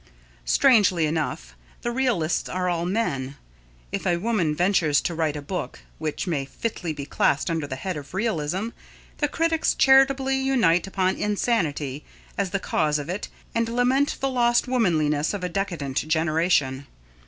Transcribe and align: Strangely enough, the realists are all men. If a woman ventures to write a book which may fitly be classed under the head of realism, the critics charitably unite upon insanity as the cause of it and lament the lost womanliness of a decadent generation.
Strangely 0.45 1.05
enough, 1.05 1.55
the 1.83 1.91
realists 1.91 2.49
are 2.49 2.67
all 2.67 2.87
men. 2.87 3.35
If 3.91 4.07
a 4.07 4.17
woman 4.17 4.55
ventures 4.55 4.99
to 5.01 5.13
write 5.13 5.35
a 5.35 5.43
book 5.43 5.77
which 5.99 6.25
may 6.25 6.43
fitly 6.43 6.91
be 6.91 7.05
classed 7.05 7.51
under 7.51 7.67
the 7.67 7.75
head 7.75 7.95
of 7.95 8.15
realism, 8.15 8.69
the 9.19 9.27
critics 9.27 9.75
charitably 9.75 10.37
unite 10.37 10.87
upon 10.87 11.17
insanity 11.17 12.03
as 12.35 12.49
the 12.49 12.59
cause 12.59 12.97
of 12.97 13.09
it 13.09 13.27
and 13.53 13.69
lament 13.69 14.17
the 14.19 14.29
lost 14.31 14.67
womanliness 14.67 15.35
of 15.35 15.43
a 15.43 15.49
decadent 15.49 15.97
generation. 16.07 16.87